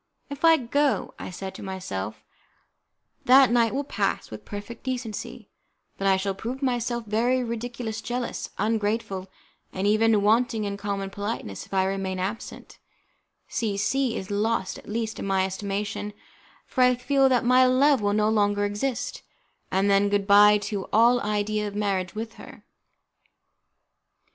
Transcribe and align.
"If 0.31 0.43
I 0.43 0.57
go," 0.57 1.13
said 1.29 1.53
I 1.53 1.55
to 1.57 1.61
myself, 1.61 2.23
"that 3.25 3.51
night 3.51 3.71
will 3.71 3.83
pass 3.83 4.31
with 4.31 4.45
perfect 4.45 4.83
decency, 4.83 5.51
but 5.99 6.07
I 6.07 6.17
shall 6.17 6.33
prove 6.33 6.63
myself 6.63 7.05
very 7.05 7.43
ridiculous, 7.43 8.01
jealous, 8.01 8.49
ungrateful, 8.57 9.27
and 9.71 9.85
even 9.85 10.23
wanting 10.23 10.63
in 10.63 10.75
common 10.75 11.11
politeness: 11.11 11.67
if 11.67 11.73
I 11.75 11.85
remain 11.85 12.17
absent, 12.17 12.79
C 13.47 13.77
C 13.77 14.15
is 14.17 14.31
lost, 14.31 14.79
at 14.79 14.89
least, 14.89 15.19
in 15.19 15.27
my 15.27 15.45
estimation, 15.45 16.13
for 16.65 16.81
I 16.81 16.95
feel 16.95 17.29
that 17.29 17.45
my 17.45 17.67
love 17.67 18.01
will 18.01 18.13
no 18.13 18.27
longer 18.27 18.65
exist, 18.65 19.21
and 19.69 19.87
then 19.87 20.09
good 20.09 20.25
bye 20.25 20.57
to 20.63 20.85
all 20.91 21.21
idea 21.21 21.67
of 21.67 21.75
a 21.75 21.77
marriage 21.77 22.15
with 22.15 22.33
her." 22.41 22.65